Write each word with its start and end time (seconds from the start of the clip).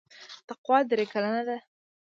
تقوا 0.47 0.77
درې 0.89 1.05
کلنه 1.13 1.41
ده. 1.47 1.57